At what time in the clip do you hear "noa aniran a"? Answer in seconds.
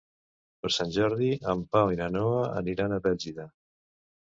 2.17-3.01